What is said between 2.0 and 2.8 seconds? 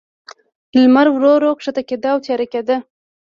او تیاره کېده.